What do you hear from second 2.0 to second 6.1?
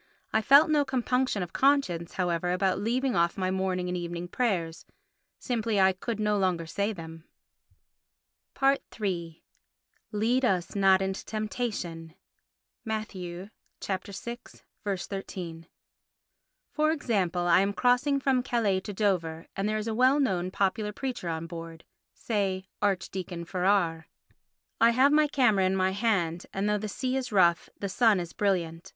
however, about leaving off my morning and evening prayers—simply I